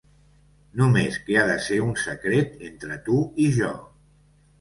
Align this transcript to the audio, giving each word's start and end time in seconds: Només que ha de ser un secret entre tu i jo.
Només 0.79 1.19
que 1.27 1.35
ha 1.41 1.43
de 1.49 1.57
ser 1.65 1.77
un 1.87 1.91
secret 2.05 2.65
entre 2.71 2.97
tu 3.09 3.19
i 3.45 3.47
jo. 3.59 3.71